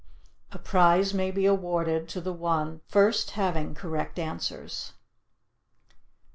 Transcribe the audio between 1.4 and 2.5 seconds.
awarded to the